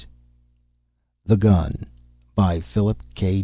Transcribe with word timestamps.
net 0.01 0.07
THE 1.27 1.37
GUN 1.37 1.85
By 2.33 2.59
PHILIP 2.59 3.03
K. 3.13 3.39